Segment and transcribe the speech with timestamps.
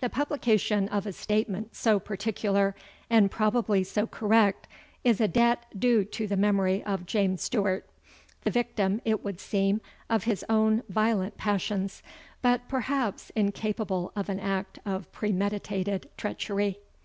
[0.00, 2.74] The publication of a statement so particular,
[3.08, 4.66] and probably so correct,
[5.04, 7.88] is a debt due to the memory of James Stewart;
[8.42, 12.02] the victim, it would seem, of his own violent passions,
[12.42, 16.80] but perhaps incapable of an act of premeditated treachery.